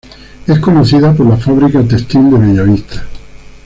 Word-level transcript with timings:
Es 0.47 0.57
conocida 0.57 1.13
por 1.13 1.27
la 1.27 1.37
Fabrica 1.37 1.83
Textil 1.83 2.31
de 2.31 2.39
Bellavista. 2.39 3.05